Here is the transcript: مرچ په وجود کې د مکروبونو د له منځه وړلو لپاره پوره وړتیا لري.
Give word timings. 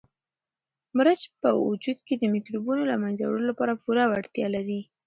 مرچ 0.97 1.21
په 1.41 1.49
وجود 1.67 1.97
کې 2.07 2.13
د 2.17 2.23
مکروبونو 2.33 2.81
د 2.85 2.89
له 2.91 2.95
منځه 3.03 3.23
وړلو 3.25 3.49
لپاره 3.51 3.79
پوره 3.83 4.03
وړتیا 4.07 4.47
لري. 4.55 4.81